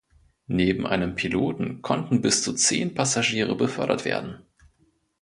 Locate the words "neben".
0.47-0.87